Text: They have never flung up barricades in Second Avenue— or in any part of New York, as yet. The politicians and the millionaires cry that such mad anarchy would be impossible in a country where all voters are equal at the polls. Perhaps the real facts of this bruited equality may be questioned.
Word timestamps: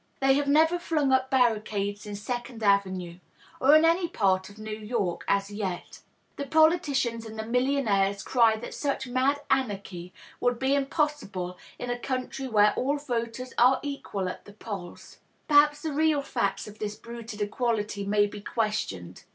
They 0.19 0.33
have 0.33 0.47
never 0.47 0.79
flung 0.79 1.11
up 1.11 1.29
barricades 1.29 2.07
in 2.07 2.15
Second 2.15 2.63
Avenue— 2.63 3.19
or 3.59 3.75
in 3.75 3.85
any 3.85 4.07
part 4.07 4.49
of 4.49 4.57
New 4.57 4.75
York, 4.75 5.23
as 5.27 5.51
yet. 5.51 5.99
The 6.37 6.47
politicians 6.47 7.23
and 7.23 7.37
the 7.37 7.45
millionaires 7.45 8.23
cry 8.23 8.55
that 8.55 8.73
such 8.73 9.05
mad 9.05 9.41
anarchy 9.51 10.11
would 10.39 10.57
be 10.57 10.73
impossible 10.73 11.55
in 11.77 11.91
a 11.91 11.99
country 11.99 12.47
where 12.47 12.73
all 12.73 12.97
voters 12.97 13.53
are 13.59 13.79
equal 13.83 14.27
at 14.27 14.45
the 14.45 14.53
polls. 14.53 15.19
Perhaps 15.47 15.83
the 15.83 15.93
real 15.93 16.23
facts 16.23 16.67
of 16.67 16.79
this 16.79 16.95
bruited 16.95 17.39
equality 17.39 18.03
may 18.03 18.25
be 18.25 18.41
questioned. 18.41 19.25